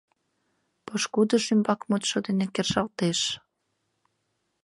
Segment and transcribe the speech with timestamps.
[0.85, 3.19] Пошкудыж ӱмбак мутшо дене кержалтеш.